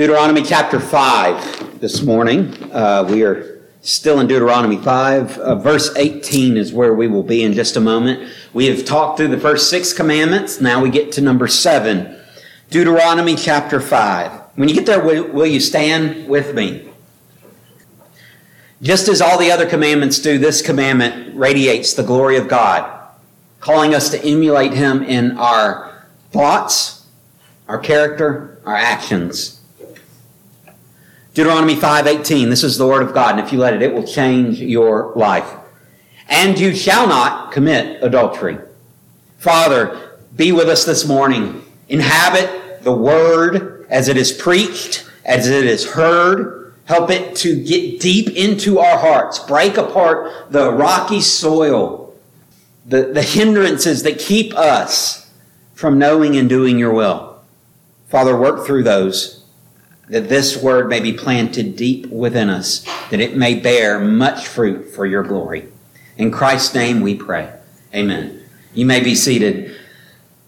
[0.00, 2.54] Deuteronomy chapter 5 this morning.
[2.72, 5.36] Uh, we are still in Deuteronomy 5.
[5.36, 8.32] Uh, verse 18 is where we will be in just a moment.
[8.54, 10.58] We have talked through the first six commandments.
[10.58, 12.18] Now we get to number 7.
[12.70, 14.32] Deuteronomy chapter 5.
[14.54, 16.88] When you get there, will, will you stand with me?
[18.80, 23.06] Just as all the other commandments do, this commandment radiates the glory of God,
[23.60, 27.06] calling us to emulate Him in our thoughts,
[27.68, 29.59] our character, our actions.
[31.32, 34.06] Deuteronomy 5:18 this is the word of God and if you let it it will
[34.06, 35.48] change your life.
[36.28, 38.58] And you shall not commit adultery.
[39.38, 41.64] Father, be with us this morning.
[41.88, 46.74] Inhabit the word as it is preached, as it is heard.
[46.84, 49.38] Help it to get deep into our hearts.
[49.38, 52.14] Break apart the rocky soil,
[52.84, 55.30] the, the hindrances that keep us
[55.74, 57.40] from knowing and doing your will.
[58.08, 59.39] Father, work through those
[60.10, 64.92] that this word may be planted deep within us, that it may bear much fruit
[64.92, 65.68] for your glory.
[66.18, 67.52] In Christ's name we pray.
[67.94, 68.42] Amen.
[68.74, 69.76] You may be seated.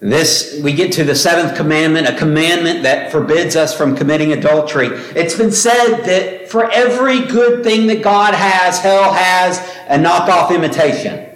[0.01, 4.89] This, we get to the seventh commandment, a commandment that forbids us from committing adultery.
[4.89, 9.58] It's been said that for every good thing that God has, hell has
[9.89, 11.29] a knockoff imitation.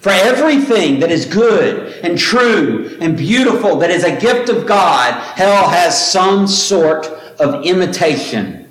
[0.00, 5.12] For everything that is good and true and beautiful, that is a gift of God,
[5.36, 8.68] hell has some sort of imitation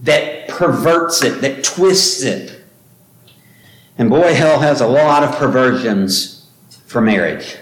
[0.00, 2.60] that perverts it, that twists it.
[3.98, 6.48] And boy, hell has a lot of perversions
[6.86, 7.56] for marriage.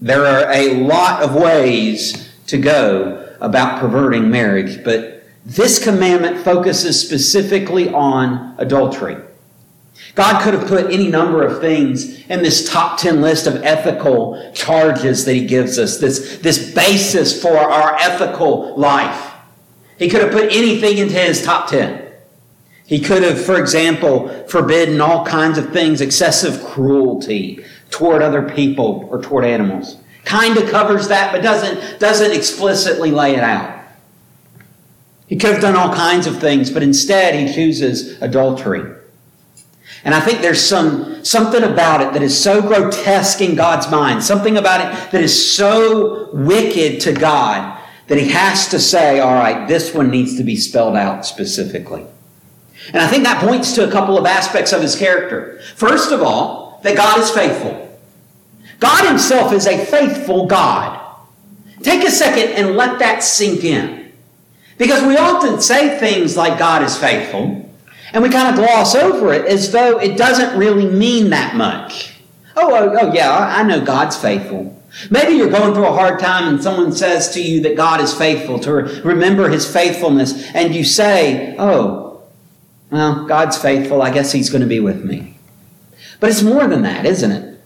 [0.00, 7.00] There are a lot of ways to go about perverting marriage, but this commandment focuses
[7.00, 9.16] specifically on adultery.
[10.14, 14.52] God could have put any number of things in this top 10 list of ethical
[14.54, 19.29] charges that He gives us, this, this basis for our ethical life.
[20.00, 22.02] He could have put anything into his top 10.
[22.86, 29.06] He could have, for example, forbidden all kinds of things, excessive cruelty toward other people
[29.10, 29.98] or toward animals.
[30.24, 33.78] Kind of covers that, but doesn't, doesn't explicitly lay it out.
[35.26, 38.90] He could have done all kinds of things, but instead he chooses adultery.
[40.02, 44.24] And I think there's some, something about it that is so grotesque in God's mind,
[44.24, 47.76] something about it that is so wicked to God
[48.10, 52.04] that he has to say, all right, this one needs to be spelled out specifically.
[52.88, 55.60] And I think that points to a couple of aspects of his character.
[55.76, 57.98] First of all, that God is faithful.
[58.80, 60.98] God himself is a faithful God.
[61.84, 64.10] Take a second and let that sink in.
[64.76, 67.70] Because we often say things like God is faithful,
[68.12, 72.16] and we kind of gloss over it as though it doesn't really mean that much.
[72.56, 74.79] Oh, oh, oh yeah, I know God's faithful.
[75.10, 78.12] Maybe you're going through a hard time and someone says to you that God is
[78.12, 82.22] faithful, to remember his faithfulness, and you say, Oh,
[82.90, 84.02] well, God's faithful.
[84.02, 85.38] I guess he's going to be with me.
[86.18, 87.60] But it's more than that, isn't it?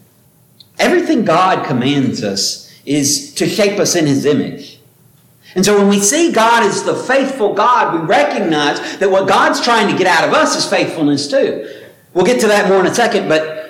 [0.79, 4.79] Everything God commands us is to shape us in his image.
[5.55, 9.61] And so when we see God as the faithful God, we recognize that what God's
[9.61, 11.83] trying to get out of us is faithfulness too.
[12.13, 13.64] We'll get to that more in a second, but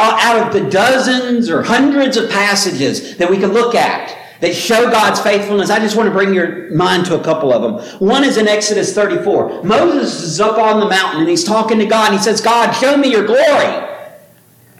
[0.00, 4.90] out of the dozens or hundreds of passages that we can look at that show
[4.90, 7.98] God's faithfulness, I just want to bring your mind to a couple of them.
[8.00, 9.64] One is in Exodus 34.
[9.64, 12.72] Moses is up on the mountain and he's talking to God and he says, God,
[12.72, 13.86] show me your glory.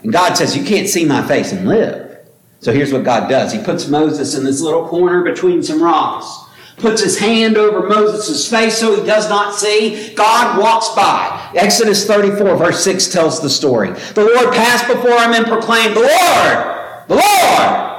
[0.03, 2.19] And God says, You can't see my face and live.
[2.61, 6.50] So here's what God does He puts Moses in this little corner between some rocks
[6.81, 10.15] puts his hand over Moses' face so he does not see.
[10.15, 11.51] God walks by.
[11.55, 13.91] Exodus 34, verse 6 tells the story.
[14.15, 17.91] The Lord passed before him and proclaimed, The Lord, the Lord,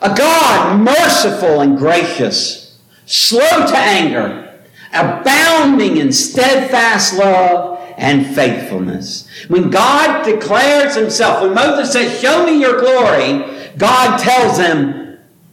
[0.00, 4.60] a God merciful and gracious, slow to anger,
[4.92, 9.28] abounding in steadfast love and faithfulness.
[9.48, 15.07] When God declares himself, when Moses says, Show me your glory, God tells him,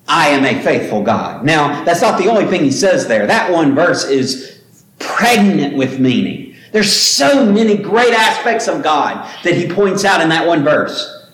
[0.07, 1.43] I am a faithful God.
[1.43, 3.25] Now, that's not the only thing he says there.
[3.25, 4.61] That one verse is
[4.99, 6.55] pregnant with meaning.
[6.71, 11.31] There's so many great aspects of God that he points out in that one verse.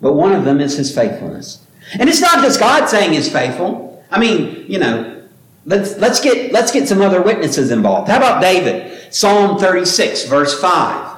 [0.00, 1.64] But one of them is his faithfulness.
[1.98, 4.04] And it's not just God saying he's faithful.
[4.10, 5.22] I mean, you know,
[5.64, 8.10] let's, let's, get, let's get some other witnesses involved.
[8.10, 9.14] How about David?
[9.14, 11.12] Psalm 36, verse 5.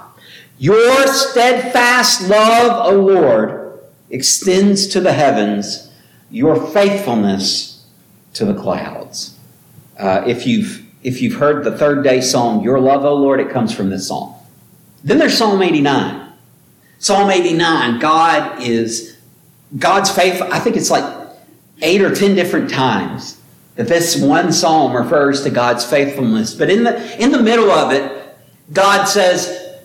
[0.58, 3.80] Your steadfast love, O Lord,
[4.10, 5.83] extends to the heavens
[6.34, 7.86] your faithfulness
[8.32, 9.38] to the clouds.
[9.96, 13.50] Uh, if you've if you've heard the Third Day song, Your Love, O Lord, it
[13.50, 14.40] comes from this song.
[15.04, 16.32] Then there's Psalm 89.
[16.98, 19.16] Psalm 89, God is
[19.78, 20.50] God's faithful.
[20.50, 21.04] I think it's like
[21.82, 23.38] eight or ten different times
[23.76, 26.54] that this one psalm refers to God's faithfulness.
[26.54, 28.36] But in the, in the middle of it,
[28.72, 29.76] God says,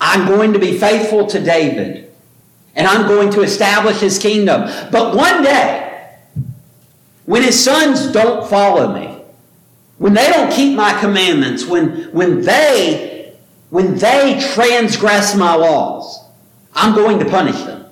[0.00, 2.05] I'm going to be faithful to David
[2.76, 4.70] and I'm going to establish his kingdom.
[4.92, 6.16] But one day,
[7.24, 9.18] when his sons don't follow me,
[9.98, 13.16] when they don't keep my commandments, when, when they
[13.70, 16.24] when they transgress my laws,
[16.72, 17.84] I'm going to punish them.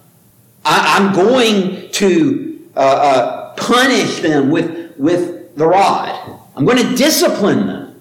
[0.65, 6.41] I, am going to uh, uh, punish them with, with the rod.
[6.57, 8.01] I'm going to discipline them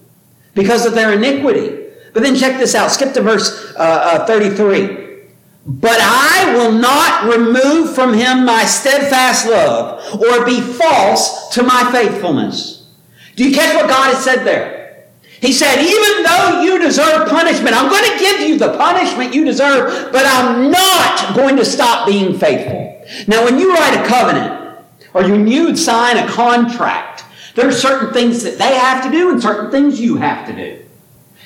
[0.53, 1.89] because of their iniquity.
[2.13, 2.91] But then check this out.
[2.91, 5.02] Skip to verse uh, uh 33.
[5.65, 11.89] But I will not remove from him my steadfast love or be false to my
[11.91, 12.87] faithfulness.
[13.35, 15.05] Do you catch what God has said there?
[15.39, 19.43] He said, even though you deserve punishment, I'm going to give you the punishment you
[19.43, 23.05] deserve, but I'm not going to stop being faithful.
[23.27, 24.79] Now, when you write a covenant
[25.13, 27.25] or when you sign a contract,
[27.55, 30.53] there are certain things that they have to do and certain things you have to
[30.55, 30.82] do.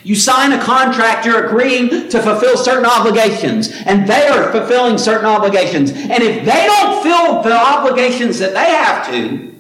[0.08, 5.26] You sign a contract, you're agreeing to fulfill certain obligations, and they are fulfilling certain
[5.26, 5.92] obligations.
[5.92, 9.54] And if they don't fill the obligations that they have to,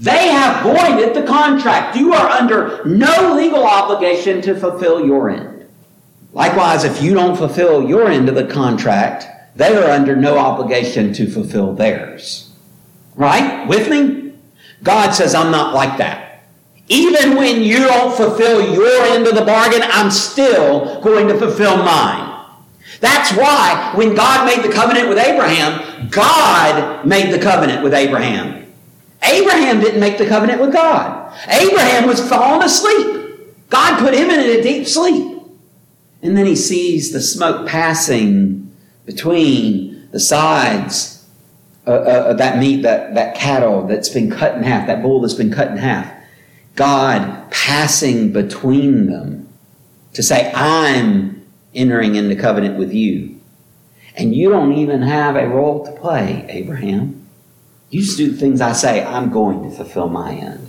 [0.00, 1.96] they have voided the contract.
[1.96, 5.68] You are under no legal obligation to fulfill your end.
[6.32, 11.12] Likewise, if you don't fulfill your end of the contract, they are under no obligation
[11.12, 12.52] to fulfill theirs.
[13.14, 13.68] Right?
[13.68, 14.32] With me?
[14.82, 16.21] God says, I'm not like that.
[16.88, 21.76] Even when you don't fulfill your end of the bargain, I'm still going to fulfill
[21.78, 22.28] mine.
[23.00, 28.72] That's why when God made the covenant with Abraham, God made the covenant with Abraham.
[29.24, 31.32] Abraham didn't make the covenant with God.
[31.48, 33.22] Abraham was falling asleep.
[33.70, 35.40] God put him in a deep sleep.
[36.22, 38.70] And then he sees the smoke passing
[39.06, 41.26] between the sides
[41.86, 45.20] of uh, uh, that meat, that, that cattle that's been cut in half, that bull
[45.20, 46.11] that's been cut in half.
[46.74, 49.48] God passing between them
[50.14, 53.40] to say, I'm entering into covenant with you.
[54.14, 57.26] And you don't even have a role to play, Abraham.
[57.90, 60.68] You just do the things I say, I'm going to fulfill my end.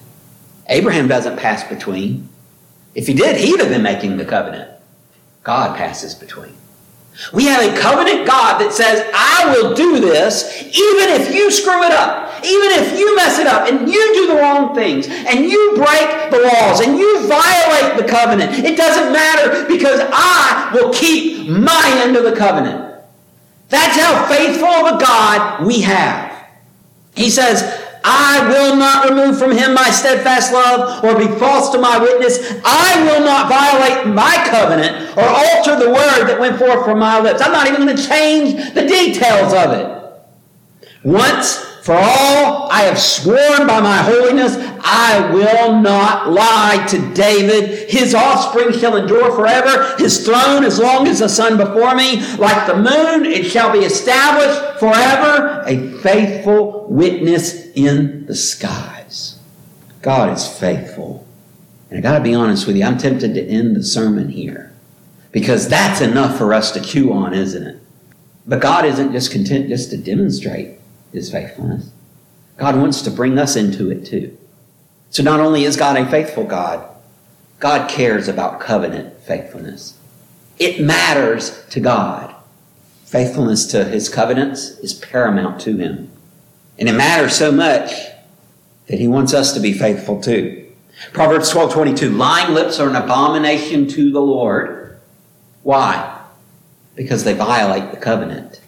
[0.68, 2.30] Abraham doesn't pass between.
[2.96, 4.72] If he did, he'd have been making the covenant.
[5.44, 6.56] God passes between.
[7.32, 11.84] We have a covenant God that says, I will do this even if you screw
[11.84, 15.46] it up, even if you mess it up and you do the wrong things and
[15.46, 18.54] you break the laws and you violate the covenant.
[18.66, 23.02] It doesn't matter because I will keep my end of the covenant.
[23.70, 26.32] That's how faithful of a God we have.
[27.16, 31.80] He says, I will not remove from him my steadfast love or be false to
[31.80, 32.62] my witness.
[32.66, 37.20] I will not violate my covenant or alter the word that went forth from my
[37.20, 37.42] lips.
[37.42, 40.04] I'm not even going to change the details of it.
[41.04, 47.90] Once for all I have sworn by my holiness, I will not lie to David.
[47.90, 52.26] His offspring shall endure forever, his throne as long as the sun before me.
[52.38, 59.38] Like the moon, it shall be established forever, a faithful witness in the skies.
[60.02, 61.28] God is faithful.
[61.90, 64.72] And I got to be honest with you, I'm tempted to end the sermon here
[65.34, 67.82] because that's enough for us to chew on, isn't it?
[68.48, 70.80] But God isn't just content just to demonstrate
[71.14, 71.92] his faithfulness.
[72.58, 74.38] God wants to bring us into it too.
[75.10, 76.90] So not only is God a faithful God,
[77.60, 79.98] God cares about covenant faithfulness.
[80.60, 82.36] It matters to God.
[83.06, 86.12] Faithfulness to his covenants is paramount to him.
[86.78, 87.92] And it matters so much
[88.88, 90.68] that he wants us to be faithful too.
[91.12, 95.00] Proverbs 12 22, lying lips are an abomination to the Lord.
[95.64, 96.22] Why?
[96.96, 98.62] Because they violate the covenant.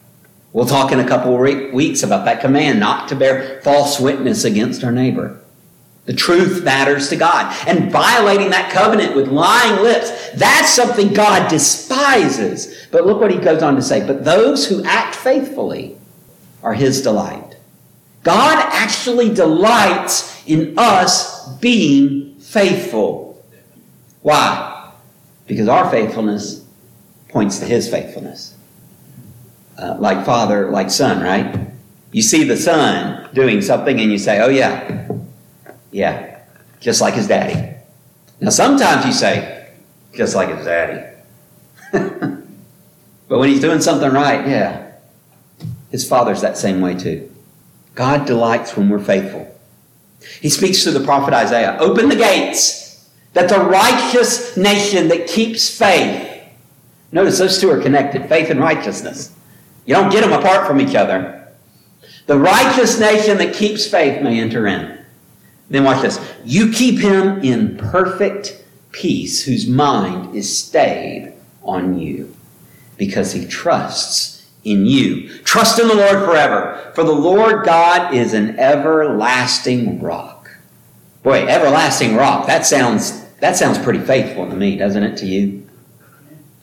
[0.55, 4.45] We'll talk in a couple of weeks about that command not to bear false witness
[4.45, 5.41] against our neighbor.
[6.05, 7.53] The truth matters to God.
[7.67, 12.87] And violating that covenant with lying lips, that's something God despises.
[12.89, 14.07] But look what he goes on to say.
[14.07, 15.97] But those who act faithfully
[16.63, 17.57] are his delight.
[18.23, 23.43] God actually delights in us being faithful.
[24.21, 24.89] Why?
[25.47, 26.65] Because our faithfulness
[27.27, 28.54] points to his faithfulness
[29.77, 31.67] uh, like father, like son, right?
[32.11, 35.09] You see the son doing something and you say, oh, yeah,
[35.91, 36.41] yeah,
[36.79, 37.75] just like his daddy.
[38.39, 39.69] Now, sometimes you say,
[40.13, 41.15] just like his daddy.
[41.91, 44.93] but when he's doing something right, yeah,
[45.91, 47.31] his father's that same way too.
[47.95, 49.51] God delights when we're faithful.
[50.41, 55.69] He speaks to the prophet Isaiah Open the gates that the righteous nation that keeps
[55.69, 56.31] faith.
[57.11, 59.33] Notice those two are connected faith and righteousness.
[59.85, 61.47] You don't get them apart from each other.
[62.25, 64.99] The righteous nation that keeps faith may enter in.
[65.69, 66.19] Then watch this.
[66.43, 72.35] You keep him in perfect peace, whose mind is stayed on you,
[72.97, 75.29] because he trusts in you.
[75.43, 80.49] Trust in the Lord forever, for the Lord God is an everlasting rock.
[81.23, 82.47] Boy, everlasting rock.
[82.47, 85.67] That sounds that sounds pretty faithful to me, doesn't it to you?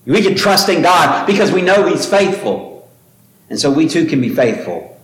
[0.07, 2.72] We can trust in God because we know he's faithful.
[3.53, 4.99] And so we too can be faithful.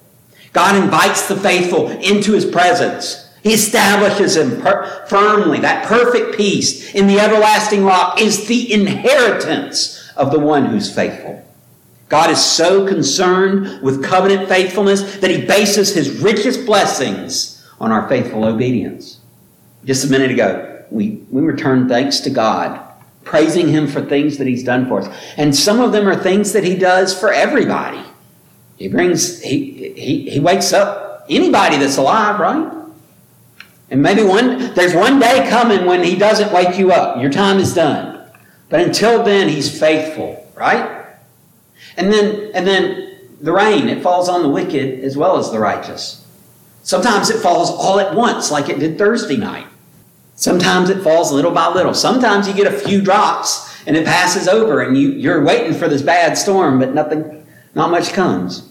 [0.54, 3.28] God invites the faithful into his presence.
[3.42, 5.60] He establishes him per- firmly.
[5.60, 11.46] That perfect peace in the everlasting rock is the inheritance of the one who's faithful.
[12.08, 18.08] God is so concerned with covenant faithfulness that he bases his richest blessings on our
[18.08, 19.20] faithful obedience.
[19.84, 22.80] Just a minute ago, we, we returned thanks to God,
[23.24, 25.34] praising him for things that he's done for us.
[25.36, 28.07] And some of them are things that he does for everybody.
[28.78, 32.72] He brings, he, he, he wakes up anybody that's alive, right?
[33.90, 37.20] And maybe one, there's one day coming when he doesn't wake you up.
[37.20, 38.24] Your time is done.
[38.68, 41.06] But until then, he's faithful, right?
[41.96, 45.58] And then, and then the rain, it falls on the wicked as well as the
[45.58, 46.24] righteous.
[46.82, 49.66] Sometimes it falls all at once, like it did Thursday night.
[50.36, 51.94] Sometimes it falls little by little.
[51.94, 55.88] Sometimes you get a few drops and it passes over and you, you're waiting for
[55.88, 57.37] this bad storm, but nothing,
[57.74, 58.68] not much comes.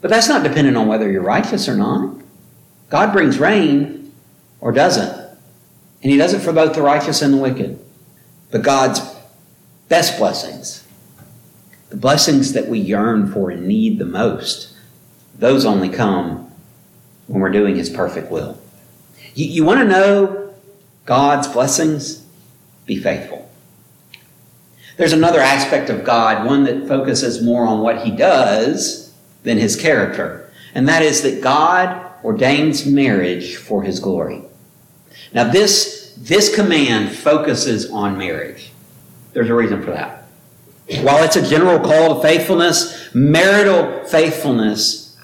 [0.00, 2.16] But that's not dependent on whether you're righteous or not.
[2.90, 4.12] God brings rain
[4.60, 5.18] or doesn't.
[6.02, 7.82] And he does it for both the righteous and the wicked.
[8.50, 9.00] But God's
[9.88, 10.86] best blessings,
[11.88, 14.74] the blessings that we yearn for and need the most,
[15.38, 16.52] those only come
[17.26, 18.60] when we're doing his perfect will.
[19.34, 20.54] You, you want to know
[21.06, 22.24] God's blessings?
[22.86, 23.43] Be faithful.
[24.96, 29.76] There's another aspect of God, one that focuses more on what he does than his
[29.76, 30.50] character.
[30.74, 34.42] And that is that God ordains marriage for his glory.
[35.32, 38.72] Now, this, this command focuses on marriage.
[39.32, 40.28] There's a reason for that.
[41.02, 45.16] While it's a general call to faithfulness, marital faithfulness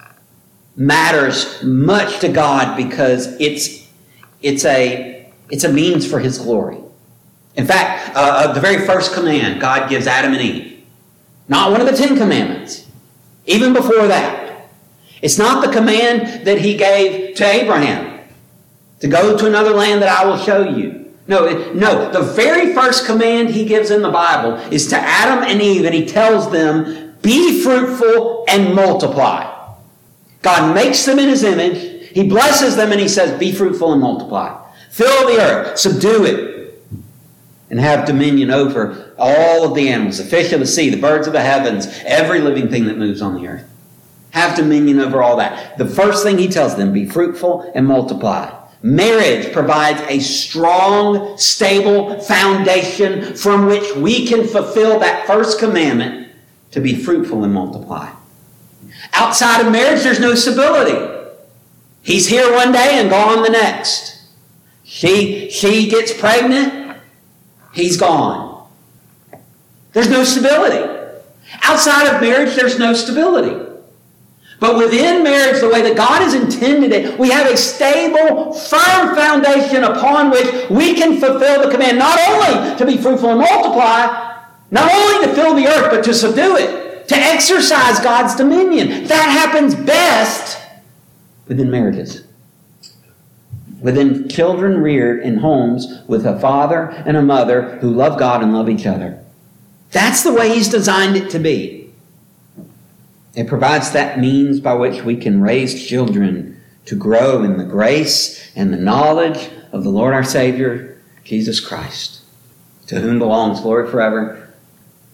[0.74, 3.88] matters much to God because it's,
[4.42, 6.78] it's, a, it's a means for His glory.
[7.56, 10.84] In fact, uh, uh the very first command God gives Adam and Eve,
[11.48, 12.86] not one of the Ten Commandments,
[13.46, 14.68] even before that.
[15.22, 18.20] It's not the command that He gave to Abraham
[19.00, 21.00] to go to another land that I will show you.
[21.26, 25.62] No, no, the very first command he gives in the Bible is to Adam and
[25.62, 29.46] Eve, and he tells them, Be fruitful and multiply.
[30.42, 34.02] God makes them in his image, he blesses them, and he says, Be fruitful and
[34.02, 34.60] multiply.
[34.90, 36.49] Fill the earth, subdue it,
[37.70, 41.26] and have dominion over all of the animals, the fish of the sea, the birds
[41.26, 43.64] of the heavens, every living thing that moves on the earth.
[44.30, 45.78] Have dominion over all that.
[45.78, 48.56] The first thing he tells them, Be fruitful and multiply.
[48.82, 56.32] Marriage provides a strong, stable foundation from which we can fulfill that first commandment
[56.70, 58.10] to be fruitful and multiply.
[59.12, 61.18] Outside of marriage, there's no stability.
[62.02, 64.22] He's here one day and gone the next.
[64.84, 66.79] She, she gets pregnant,
[67.72, 68.68] he's gone.
[69.92, 70.98] There's no stability.
[71.62, 73.70] Outside of marriage, there's no stability.
[74.60, 79.16] But within marriage, the way that God has intended it, we have a stable, firm
[79.16, 84.44] foundation upon which we can fulfill the command not only to be fruitful and multiply,
[84.70, 89.04] not only to fill the earth, but to subdue it, to exercise God's dominion.
[89.04, 90.58] That happens best
[91.48, 92.24] within marriages.
[93.80, 98.52] Within children reared in homes with a father and a mother who love God and
[98.52, 99.18] love each other.
[99.90, 101.90] That's the way He's designed it to be.
[103.34, 108.50] It provides that means by which we can raise children to grow in the grace
[108.54, 112.22] and the knowledge of the Lord our Savior, Jesus Christ,
[112.88, 114.48] to whom belongs glory forever.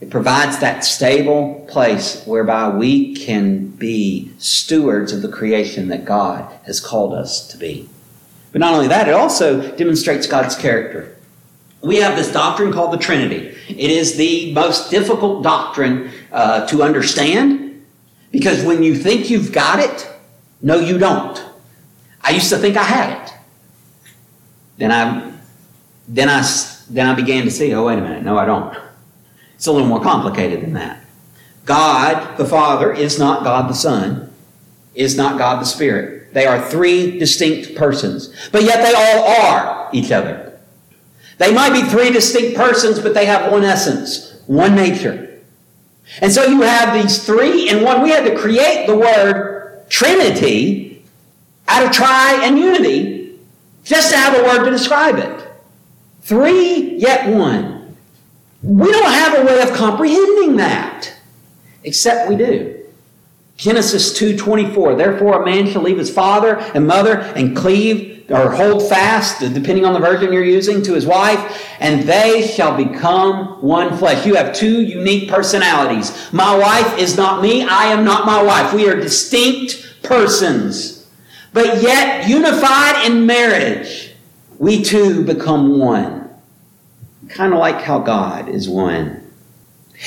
[0.00, 6.52] It provides that stable place whereby we can be stewards of the creation that God
[6.64, 7.88] has called us to be.
[8.56, 11.14] But not only that, it also demonstrates God's character.
[11.82, 13.54] We have this doctrine called the Trinity.
[13.68, 17.84] It is the most difficult doctrine uh, to understand
[18.32, 20.10] because when you think you've got it,
[20.62, 21.38] no, you don't.
[22.22, 23.34] I used to think I had it.
[24.78, 25.34] Then I,
[26.08, 26.42] then I,
[26.88, 28.74] then I began to see, oh, wait a minute, no, I don't.
[29.56, 31.04] It's a little more complicated than that.
[31.66, 34.32] God the Father is not God the Son,
[34.94, 36.15] is not God the Spirit.
[36.36, 40.60] They are three distinct persons, but yet they all are each other.
[41.38, 45.40] They might be three distinct persons, but they have one essence, one nature.
[46.20, 48.02] And so you have these three in one.
[48.02, 51.02] We had to create the word Trinity
[51.68, 53.38] out of tri and unity
[53.82, 55.48] just to have a word to describe it.
[56.20, 57.96] Three, yet one.
[58.62, 61.14] We don't have a way of comprehending that,
[61.82, 62.75] except we do.
[63.56, 68.86] Genesis 2:24 Therefore a man shall leave his father and mother and cleave or hold
[68.88, 73.96] fast depending on the version you're using to his wife and they shall become one
[73.96, 74.26] flesh.
[74.26, 76.32] You have two unique personalities.
[76.32, 78.74] My wife is not me, I am not my wife.
[78.74, 81.06] We are distinct persons.
[81.52, 84.12] But yet unified in marriage,
[84.58, 86.28] we two become one.
[87.30, 89.22] Kind of like how God is one.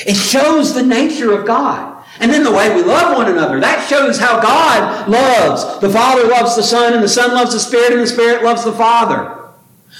[0.06, 1.99] It shows the nature of God.
[2.20, 3.58] And then the way we love one another.
[3.60, 5.80] That shows how God loves.
[5.80, 8.62] The Father loves the Son, and the Son loves the Spirit, and the Spirit loves
[8.62, 9.38] the Father.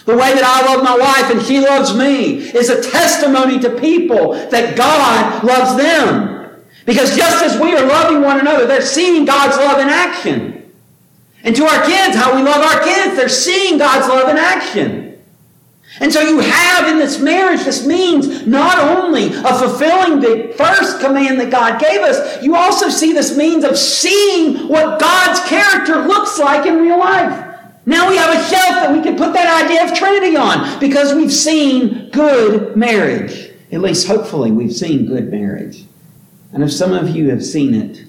[0.05, 3.81] The way that I love my wife and she loves me is a testimony to
[3.81, 6.65] people that God loves them.
[6.87, 10.73] Because just as we are loving one another, they're seeing God's love in action.
[11.43, 15.10] And to our kids, how we love our kids, they're seeing God's love in action.
[15.99, 21.01] And so you have in this marriage, this means not only of fulfilling the first
[21.01, 26.07] command that God gave us, you also see this means of seeing what God's character
[26.07, 27.47] looks like in real life.
[27.87, 31.13] Now we have a shelf that we can put that idea of Trinity on because
[31.13, 33.51] we've seen good marriage.
[33.73, 35.85] At least, hopefully, we've seen good marriage.
[36.53, 38.05] And if some of you have seen it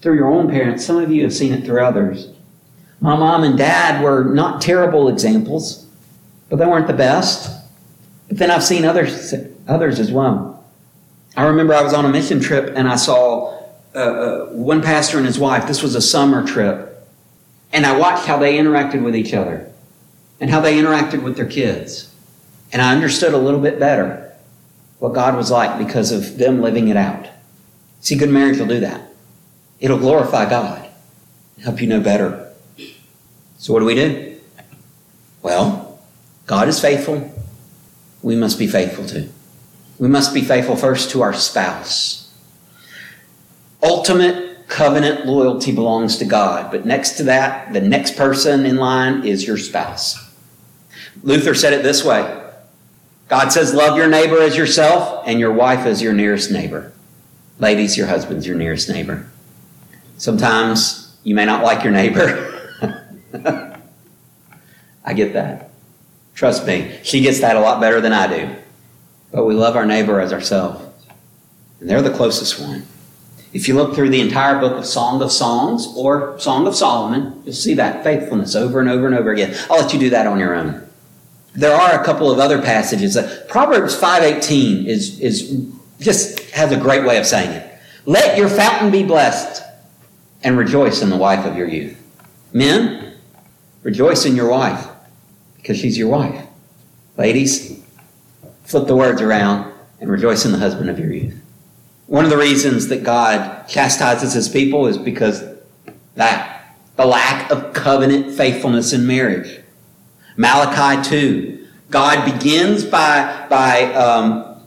[0.00, 2.28] through your own parents, some of you have seen it through others.
[3.00, 5.89] My mom and dad were not terrible examples
[6.50, 7.56] but they weren't the best.
[8.28, 9.32] But then I've seen others,
[9.66, 10.62] others as well.
[11.36, 13.58] I remember I was on a mission trip and I saw
[13.94, 15.66] uh, uh, one pastor and his wife.
[15.66, 16.88] This was a summer trip.
[17.72, 19.70] And I watched how they interacted with each other
[20.40, 22.12] and how they interacted with their kids.
[22.72, 24.32] And I understood a little bit better
[24.98, 27.26] what God was like because of them living it out.
[28.00, 29.08] See, good marriage will do that.
[29.78, 30.88] It'll glorify God,
[31.62, 32.52] help you know better.
[33.58, 34.40] So, what do we do?
[35.42, 35.79] Well,
[36.50, 37.32] God is faithful.
[38.22, 39.28] We must be faithful too.
[40.00, 42.34] We must be faithful first to our spouse.
[43.80, 49.24] Ultimate covenant loyalty belongs to God, but next to that, the next person in line
[49.24, 50.28] is your spouse.
[51.22, 52.42] Luther said it this way
[53.28, 56.92] God says, Love your neighbor as yourself, and your wife as your nearest neighbor.
[57.60, 59.30] Ladies, your husband's your nearest neighbor.
[60.18, 62.48] Sometimes you may not like your neighbor.
[65.04, 65.69] I get that.
[66.40, 68.56] Trust me, she gets that a lot better than I do.
[69.30, 70.82] But we love our neighbor as ourselves.
[71.78, 72.86] And they're the closest one.
[73.52, 77.42] If you look through the entire book of Song of Songs or Song of Solomon,
[77.44, 79.54] you'll see that faithfulness over and over and over again.
[79.68, 80.88] I'll let you do that on your own.
[81.52, 83.18] There are a couple of other passages.
[83.50, 85.62] Proverbs 5:18 is, is
[86.00, 87.70] just has a great way of saying it.
[88.06, 89.62] Let your fountain be blessed
[90.42, 92.02] and rejoice in the wife of your youth.
[92.54, 93.16] Men,
[93.82, 94.89] rejoice in your wife
[95.60, 96.46] because she's your wife.
[97.16, 97.82] Ladies,
[98.64, 101.40] flip the words around and rejoice in the husband of your youth.
[102.06, 105.44] One of the reasons that God chastises his people is because
[106.14, 109.60] that, the lack of covenant faithfulness in marriage.
[110.36, 114.62] Malachi 2, God begins by, by um,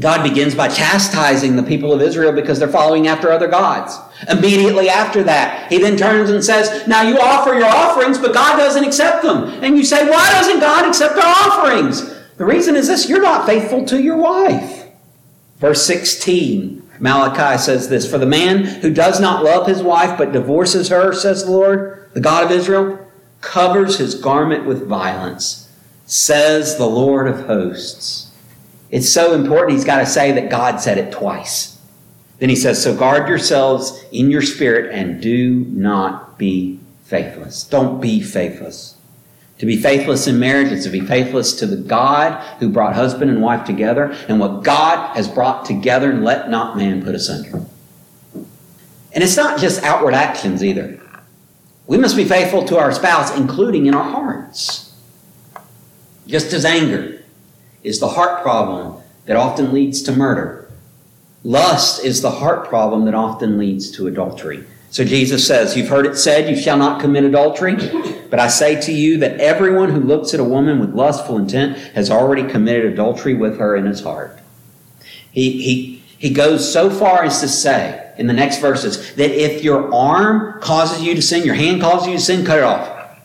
[0.00, 3.98] God begins by chastising the people of Israel because they're following after other gods.
[4.28, 8.56] Immediately after that, he then turns and says, Now you offer your offerings, but God
[8.56, 9.44] doesn't accept them.
[9.62, 12.16] And you say, Why doesn't God accept our offerings?
[12.36, 14.86] The reason is this you're not faithful to your wife.
[15.58, 20.32] Verse 16, Malachi says this For the man who does not love his wife but
[20.32, 22.98] divorces her, says the Lord, the God of Israel,
[23.40, 25.72] covers his garment with violence,
[26.06, 28.32] says the Lord of hosts.
[28.90, 31.77] It's so important, he's got to say that God said it twice.
[32.38, 37.64] Then he says, So guard yourselves in your spirit and do not be faithless.
[37.64, 38.96] Don't be faithless.
[39.58, 43.30] To be faithless in marriage is to be faithless to the God who brought husband
[43.30, 47.64] and wife together, and what God has brought together, let not man put asunder.
[49.12, 51.00] And it's not just outward actions either.
[51.88, 54.94] We must be faithful to our spouse, including in our hearts.
[56.26, 57.20] Just as anger
[57.82, 60.67] is the heart problem that often leads to murder.
[61.44, 64.64] Lust is the heart problem that often leads to adultery.
[64.90, 67.76] So Jesus says, You've heard it said, You shall not commit adultery.
[68.30, 71.76] But I say to you that everyone who looks at a woman with lustful intent
[71.94, 74.38] has already committed adultery with her in his heart.
[75.30, 79.62] He, he, he goes so far as to say in the next verses that if
[79.62, 83.18] your arm causes you to sin, your hand causes you to sin, cut it off.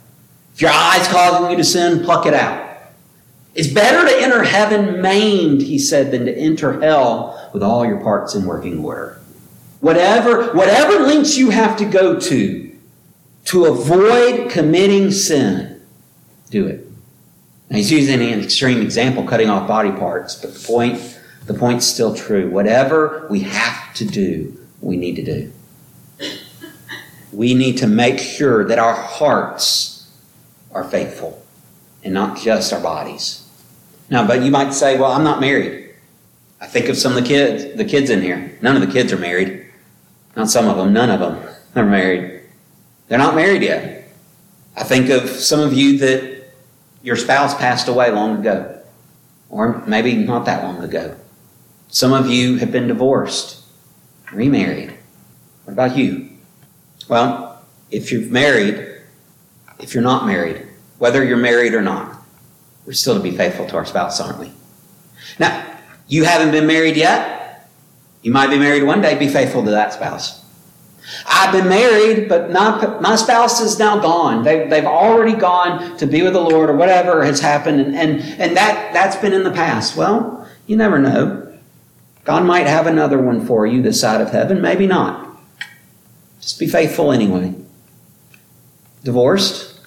[0.53, 2.61] If your eyes causing you to sin, pluck it out.
[3.55, 8.01] It's better to enter heaven maimed, he said, than to enter hell with all your
[8.01, 9.19] parts in working order.
[9.79, 12.75] Whatever, whatever lengths you have to go to
[13.45, 15.81] to avoid committing sin,
[16.49, 16.87] do it.
[17.69, 21.85] Now he's using an extreme example, cutting off body parts, but the point, the point's
[21.85, 22.49] still true.
[22.49, 25.51] Whatever we have to do, we need to do.
[27.31, 30.09] We need to make sure that our hearts
[30.71, 31.43] are faithful
[32.03, 33.47] and not just our bodies.
[34.09, 35.82] Now, but you might say, well, I'm not married.
[36.63, 38.57] I think of some of the kids, the kids in here.
[38.61, 39.67] None of the kids are married.
[40.37, 41.43] Not some of them, none of them
[41.75, 42.41] are married.
[43.09, 44.07] They're not married yet.
[44.77, 46.53] I think of some of you that
[47.03, 48.81] your spouse passed away long ago,
[49.49, 51.17] or maybe not that long ago.
[51.89, 53.61] Some of you have been divorced,
[54.31, 54.97] remarried.
[55.65, 56.29] What about you?
[57.09, 59.01] Well, if you're married,
[59.79, 60.65] if you're not married,
[60.97, 62.23] whether you're married or not,
[62.85, 64.53] we're still to be faithful to our spouse, aren't we?
[65.39, 65.72] Now,
[66.07, 67.69] you haven't been married yet.
[68.21, 69.17] You might be married one day.
[69.17, 70.43] Be faithful to that spouse.
[71.25, 74.43] I've been married, but my, my spouse is now gone.
[74.43, 78.21] They, they've already gone to be with the Lord or whatever has happened, and, and,
[78.39, 79.97] and that, that's been in the past.
[79.97, 81.57] Well, you never know.
[82.23, 85.37] God might have another one for you this side of heaven, maybe not.
[86.39, 87.53] Just be faithful anyway.
[89.03, 89.79] Divorced?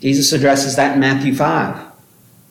[0.00, 1.86] Jesus addresses that in Matthew 5.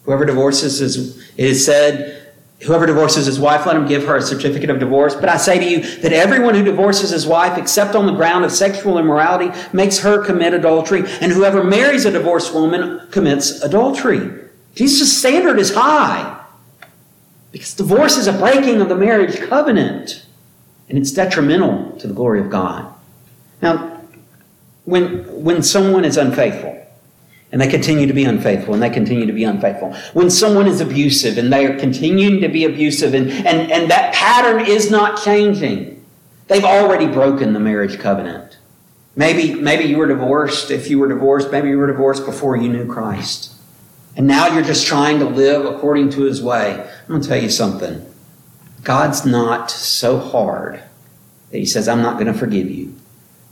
[0.03, 2.18] Whoever divorces is, it is said,
[2.63, 5.15] Whoever divorces his wife, let him give her a certificate of divorce.
[5.15, 8.43] But I say to you that everyone who divorces his wife, except on the ground
[8.43, 11.03] of sexual immorality, makes her commit adultery.
[11.21, 14.29] And whoever marries a divorced woman commits adultery.
[14.75, 16.37] Jesus' standard is high.
[17.53, 20.25] Because divorce is a breaking of the marriage covenant.
[20.89, 22.93] And it's detrimental to the glory of God.
[23.61, 24.01] Now,
[24.83, 26.78] when, when someone is unfaithful,
[27.51, 29.93] and they continue to be unfaithful and they continue to be unfaithful.
[30.13, 34.13] When someone is abusive and they are continuing to be abusive and, and, and that
[34.13, 36.05] pattern is not changing,
[36.47, 38.57] they've already broken the marriage covenant.
[39.15, 40.69] Maybe, maybe you were divorced.
[40.69, 43.53] If you were divorced, maybe you were divorced before you knew Christ.
[44.15, 46.73] And now you're just trying to live according to his way.
[46.73, 48.05] I'm going to tell you something.
[48.83, 50.81] God's not so hard
[51.51, 52.95] that he says, I'm not going to forgive you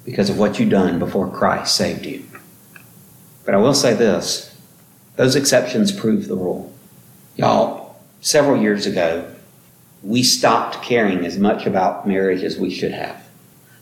[0.05, 2.23] because of what you've done before Christ saved you.
[3.47, 4.53] But I will say this
[5.15, 6.71] those exceptions prove the rule.
[7.37, 9.33] Y'all, several years ago,
[10.03, 13.25] we stopped caring as much about marriage as we should have.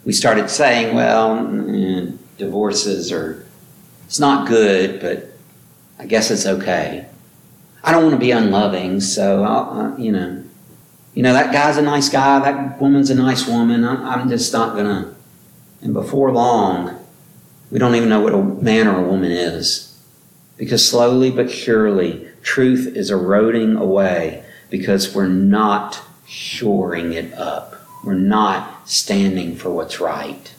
[0.05, 3.43] We started saying, well, mm, divorces are,
[4.05, 5.35] it's not good, but
[5.97, 7.07] I guess it's okay.
[7.83, 10.43] I don't want to be unloving, so I'll, uh, you know,
[11.15, 13.83] you know that guy's a nice guy, that woman's a nice woman.
[13.83, 15.15] I'm, I'm just not gonna.
[15.81, 16.94] And before long,
[17.71, 19.97] we don't even know what a man or a woman is.
[20.57, 27.75] Because slowly but surely, truth is eroding away because we're not shoring it up.
[28.03, 30.53] We're not standing for what's right.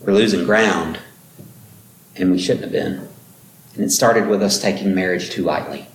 [0.00, 0.98] We're losing ground,
[2.16, 3.08] and we shouldn't have been.
[3.74, 5.86] And it started with us taking marriage too lightly.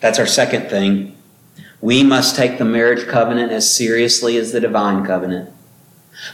[0.00, 1.16] That's our second thing.
[1.80, 5.51] We must take the marriage covenant as seriously as the divine covenant.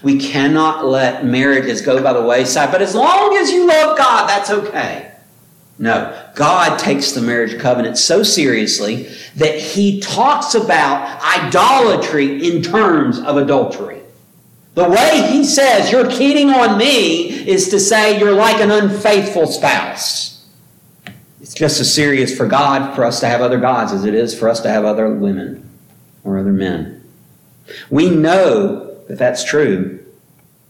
[0.02, 4.28] We cannot let marriages go by the wayside, but as long as you love God,
[4.28, 5.12] that's okay.
[5.78, 13.20] No, God takes the marriage covenant so seriously that he talks about idolatry in terms
[13.20, 14.02] of adultery.
[14.74, 19.46] The way he says you're cheating on me is to say you're like an unfaithful
[19.46, 20.46] spouse.
[21.40, 24.38] It's just as serious for God for us to have other gods as it is
[24.38, 25.68] for us to have other women
[26.24, 27.02] or other men.
[27.88, 30.04] We know that that's true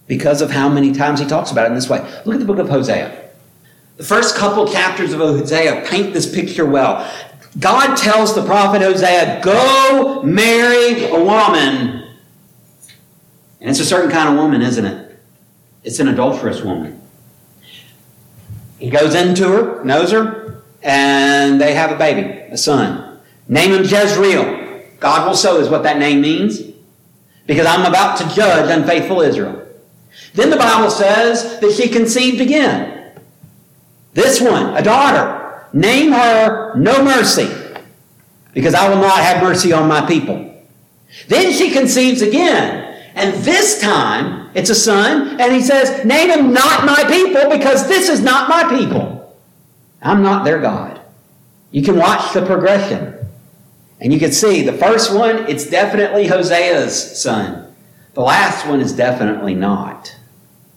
[0.07, 1.99] because of how many times he talks about it in this way.
[2.25, 3.29] Look at the book of Hosea.
[3.99, 7.13] The first couple chapters of Hosea paint this picture well.
[7.59, 12.05] God tells the prophet Hosea, Go marry a woman.
[13.61, 15.21] And it's a certain kind of woman, isn't it?
[15.83, 17.01] It's an adulterous woman.
[18.79, 22.21] He goes into her, knows her, and they have a baby,
[22.53, 23.19] a son.
[23.49, 24.85] Name him Jezreel.
[25.01, 26.61] God will sow is what that name means
[27.49, 29.67] because I'm about to judge unfaithful Israel.
[30.35, 33.13] Then the Bible says that she conceived again.
[34.13, 37.51] This one, a daughter, name her no mercy,
[38.53, 40.63] because I will not have mercy on my people.
[41.27, 46.53] Then she conceives again, and this time it's a son, and he says, Name him
[46.53, 49.37] not my people, because this is not my people.
[50.03, 51.01] I'm not their God.
[51.71, 53.18] You can watch the progression.
[54.01, 57.75] And you can see the first one, it's definitely Hosea's son.
[58.15, 60.15] The last one is definitely not.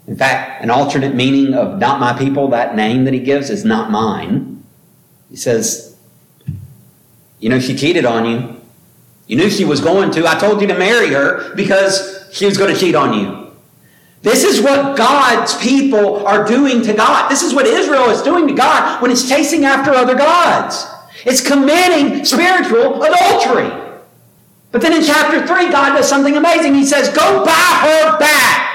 [0.07, 3.63] In fact, an alternate meaning of not my people, that name that he gives is
[3.63, 4.63] not mine.
[5.29, 5.95] He says,
[7.39, 8.61] You know, she cheated on you.
[9.27, 10.27] You knew she was going to.
[10.27, 13.51] I told you to marry her because she was going to cheat on you.
[14.23, 17.29] This is what God's people are doing to God.
[17.29, 20.85] This is what Israel is doing to God when it's chasing after other gods.
[21.25, 23.69] It's committing spiritual adultery.
[24.71, 26.75] But then in chapter 3, God does something amazing.
[26.75, 28.71] He says, Go buy her back.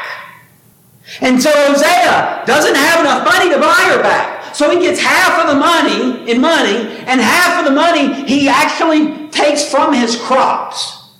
[1.21, 4.55] And so Hosea doesn't have enough money to buy her back.
[4.55, 8.49] So he gets half of the money in money, and half of the money he
[8.49, 11.11] actually takes from his crops.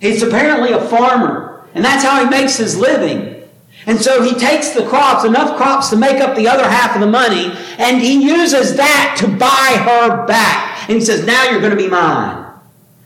[0.00, 3.42] He's apparently a farmer, and that's how he makes his living.
[3.86, 7.00] And so he takes the crops, enough crops to make up the other half of
[7.00, 10.73] the money, and he uses that to buy her back.
[10.88, 12.52] And he says, Now you're going to be mine.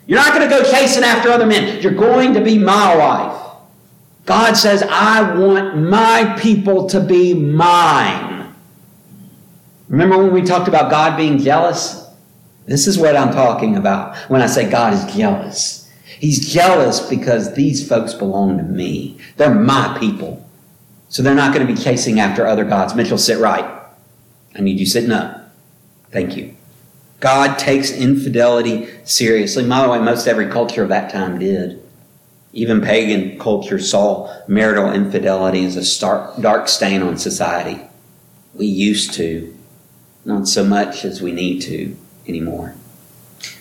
[0.06, 1.82] You're not going to go chasing after other men.
[1.82, 3.38] You're going to be my wife.
[4.24, 8.54] God says, I want my people to be mine.
[9.88, 12.06] Remember when we talked about God being jealous?
[12.66, 15.90] This is what I'm talking about when I say God is jealous.
[16.04, 19.18] He's jealous because these folks belong to me.
[19.36, 20.46] They're my people.
[21.08, 22.94] So they're not going to be chasing after other gods.
[22.94, 23.82] Mitchell, sit right.
[24.54, 25.52] I need you sitting up.
[26.10, 26.57] Thank you.
[27.20, 29.68] God takes infidelity seriously.
[29.68, 31.82] By the way, most every culture of that time did.
[32.52, 37.80] Even pagan culture saw marital infidelity as a stark, dark stain on society.
[38.54, 39.54] We used to,
[40.24, 42.74] not so much as we need to anymore.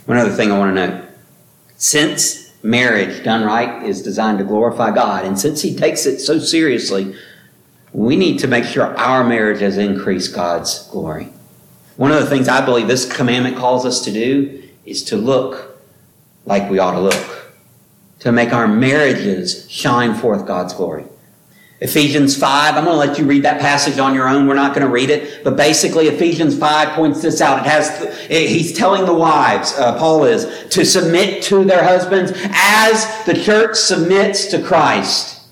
[0.06, 1.06] One other thing I want to note.
[1.78, 6.40] Since marriage done right is designed to glorify God, and since He takes it so
[6.40, 7.16] seriously,
[7.92, 11.30] we need to make sure our marriage has increased God's glory.
[11.98, 15.82] One of the things I believe this commandment calls us to do is to look
[16.46, 17.54] like we ought to look,
[18.20, 21.06] to make our marriages shine forth God's glory.
[21.80, 24.48] Ephesians 5, I'm going to let you read that passage on your own.
[24.48, 25.44] We're not going to read it.
[25.44, 27.60] But basically, Ephesians 5 points this out.
[27.60, 33.26] It has, he's telling the wives, uh, Paul is, to submit to their husbands as
[33.26, 35.48] the church submits to Christ.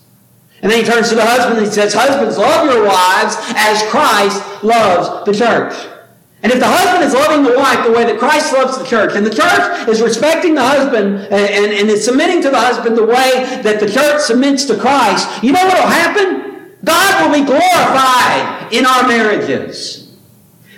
[0.64, 3.84] And then he turns to the husband and he says, Husbands, love your wives as
[3.92, 5.95] Christ loves the church.
[6.46, 9.16] And if the husband is loving the wife the way that Christ loves the church,
[9.16, 12.96] and the church is respecting the husband and, and, and is submitting to the husband
[12.96, 16.78] the way that the church submits to Christ, you know what will happen?
[16.84, 20.16] God will be glorified in our marriages.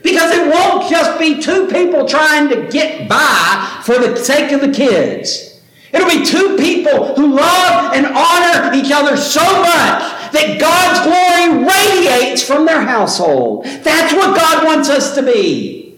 [0.03, 4.61] Because it won't just be two people trying to get by for the sake of
[4.61, 5.59] the kids.
[5.91, 11.65] It'll be two people who love and honor each other so much that God's glory
[11.65, 13.65] radiates from their household.
[13.65, 15.97] That's what God wants us to be.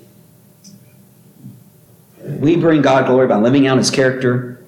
[2.24, 4.64] We bring God glory by living out His character,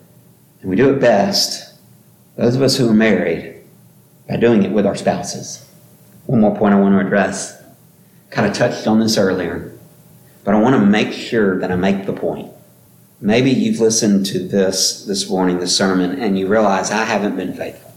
[0.61, 1.73] and we do it best,
[2.35, 3.63] those of us who are married,
[4.27, 5.65] by doing it with our spouses.
[6.25, 7.61] One more point I want to address.
[8.29, 9.77] Kind of touched on this earlier,
[10.43, 12.51] but I want to make sure that I make the point.
[13.19, 17.53] Maybe you've listened to this this morning, the sermon, and you realize I haven't been
[17.53, 17.90] faithful.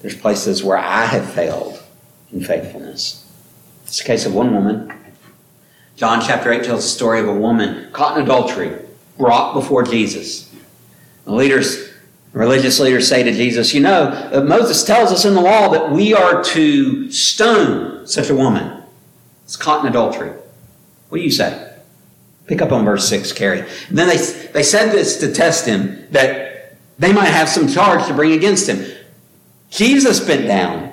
[0.00, 1.82] There's places where I have failed
[2.32, 3.26] in faithfulness.
[3.84, 4.92] It's the case of one woman.
[5.96, 8.74] John chapter 8 tells the story of a woman caught in adultery,
[9.18, 10.50] brought before Jesus.
[11.24, 11.90] The leaders,
[12.32, 15.90] religious leaders say to Jesus, You know, uh, Moses tells us in the law that
[15.90, 18.82] we are to stone such a woman.
[19.44, 20.32] It's caught in adultery.
[21.10, 21.70] What do you say?
[22.46, 23.60] Pick up on verse 6, Carrie.
[23.88, 24.16] And then they,
[24.52, 28.68] they said this to test him, that they might have some charge to bring against
[28.68, 28.84] him.
[29.70, 30.92] Jesus bent down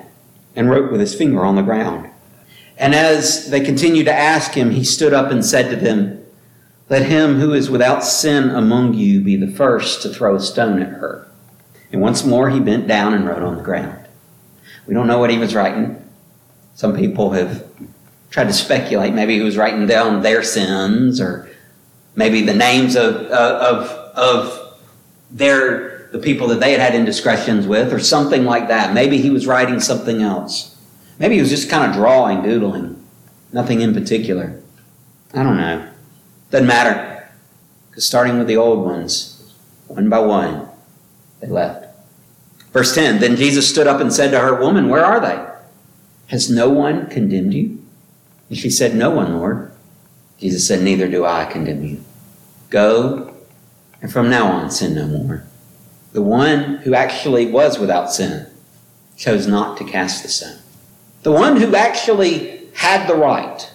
[0.56, 2.10] and wrote with his finger on the ground.
[2.78, 6.24] And as they continued to ask him, he stood up and said to them,
[6.88, 10.80] Let him who is without sin among you be the first to throw a stone
[10.80, 11.28] at her.
[11.92, 14.06] And once more he bent down and wrote on the ground.
[14.86, 16.02] We don't know what he was writing.
[16.74, 17.66] Some people have
[18.30, 19.12] tried to speculate.
[19.12, 21.50] Maybe he was writing down their sins or
[22.14, 24.80] maybe the names of, uh, of, of
[25.30, 28.94] their, the people that they had had indiscretions with or something like that.
[28.94, 30.76] Maybe he was writing something else.
[31.18, 33.04] Maybe he was just kind of drawing, doodling.
[33.52, 34.60] Nothing in particular.
[35.34, 35.90] I don't know.
[36.50, 37.28] Doesn't matter.
[37.90, 39.54] Because starting with the old ones,
[39.86, 40.68] one by one,
[41.40, 41.86] they left.
[42.72, 45.44] Verse 10 Then Jesus stood up and said to her, Woman, where are they?
[46.28, 47.82] Has no one condemned you?
[48.48, 49.72] And she said, No one, Lord.
[50.38, 52.04] Jesus said, Neither do I condemn you.
[52.70, 53.34] Go,
[54.00, 55.47] and from now on sin no more.
[56.12, 58.46] The one who actually was without sin
[59.16, 60.58] chose not to cast the stone.
[61.22, 63.70] The one who actually had the right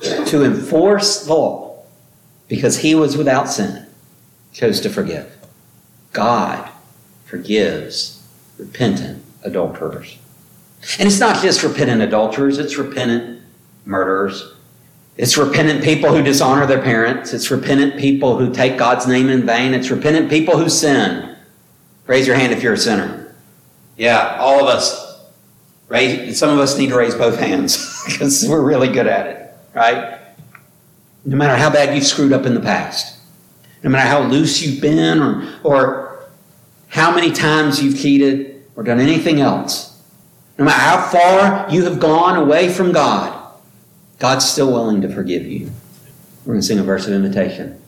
[0.00, 1.82] to enforce the law
[2.46, 3.86] because he was without sin
[4.52, 5.36] chose to forgive.
[6.12, 6.70] God
[7.24, 8.26] forgives
[8.58, 10.18] repentant adulterers.
[10.98, 13.42] And it's not just repentant adulterers, it's repentant
[13.84, 14.54] murderers.
[15.16, 17.34] It's repentant people who dishonor their parents.
[17.34, 19.74] It's repentant people who take God's name in vain.
[19.74, 21.27] It's repentant people who sin.
[22.08, 23.34] Raise your hand if you're a sinner.
[23.96, 25.20] Yeah, all of us.
[25.88, 29.54] Raise, some of us need to raise both hands because we're really good at it,
[29.74, 30.18] right?
[31.24, 33.18] No matter how bad you've screwed up in the past,
[33.82, 36.28] no matter how loose you've been or, or
[36.88, 40.02] how many times you've cheated or done anything else,
[40.58, 43.52] no matter how far you have gone away from God,
[44.18, 45.70] God's still willing to forgive you.
[46.44, 47.80] We're going to sing a verse of invitation.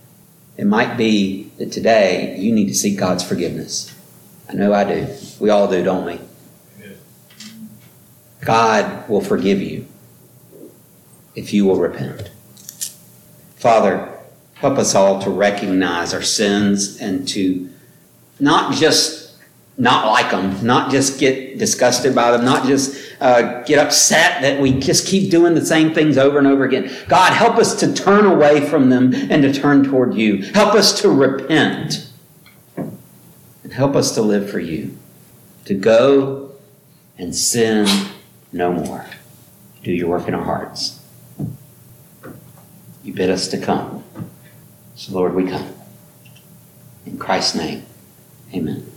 [0.58, 3.96] It might be that today you need to seek God's forgiveness.
[4.50, 5.06] I know I do.
[5.38, 6.18] We all do, don't we?
[8.40, 9.86] God will forgive you
[11.36, 12.30] if you will repent.
[13.56, 14.18] Father,
[14.54, 17.70] help us all to recognize our sins and to
[18.40, 19.36] not just
[19.78, 24.60] not like them, not just get disgusted by them, not just uh, get upset that
[24.60, 26.90] we just keep doing the same things over and over again.
[27.08, 30.42] God, help us to turn away from them and to turn toward you.
[30.52, 32.09] Help us to repent
[33.72, 34.96] help us to live for you,
[35.64, 36.52] to go
[37.18, 37.86] and sin
[38.52, 39.06] no more.
[39.82, 41.00] Do your work in our hearts.
[43.02, 44.04] You bid us to come.
[44.94, 45.72] So, Lord, we come.
[47.06, 47.86] In Christ's name,
[48.54, 48.89] amen.